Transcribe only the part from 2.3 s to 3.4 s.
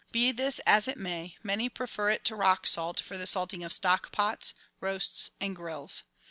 rock salt for the